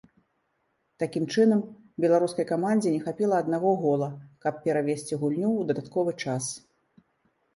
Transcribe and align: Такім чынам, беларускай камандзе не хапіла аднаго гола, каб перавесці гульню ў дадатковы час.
Такім 1.01 1.25
чынам, 1.35 1.59
беларускай 2.05 2.45
камандзе 2.53 2.93
не 2.95 3.01
хапіла 3.03 3.35
аднаго 3.45 3.71
гола, 3.83 4.07
каб 4.45 4.53
перавесці 4.63 5.13
гульню 5.25 5.47
ў 5.59 5.71
дадатковы 5.73 6.11
час. 6.25 6.49